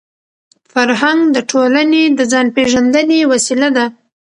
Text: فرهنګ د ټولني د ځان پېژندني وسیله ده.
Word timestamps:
فرهنګ 0.71 1.21
د 1.35 1.37
ټولني 1.51 2.03
د 2.17 2.19
ځان 2.31 2.47
پېژندني 2.55 3.19
وسیله 3.31 3.69
ده. 3.77 3.85